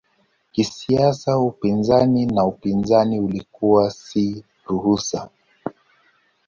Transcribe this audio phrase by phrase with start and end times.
[0.51, 5.29] Kisiasa upinzani na upinzani ilikuwa si ruhusa.